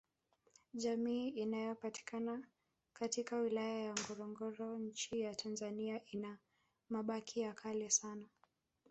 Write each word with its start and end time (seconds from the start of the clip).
Jamii 0.73 1.29
inayopatikana 1.29 2.43
katika 2.93 3.37
wilaya 3.39 3.79
ya 3.83 3.93
Ngorongoro 4.01 4.79
Nchi 4.79 5.19
ya 5.21 5.35
tanzania 5.35 6.01
ina 6.11 6.37
mabaki 6.89 7.39
ya 7.39 7.53
kale 7.53 7.89
sana 7.89 8.25